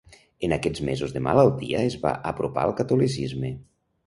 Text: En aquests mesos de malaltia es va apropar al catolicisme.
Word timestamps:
En 0.45 0.53
aquests 0.55 0.81
mesos 0.87 1.13
de 1.17 1.21
malaltia 1.27 1.83
es 1.91 1.99
va 2.07 2.15
apropar 2.31 2.65
al 2.65 2.75
catolicisme. 2.81 3.55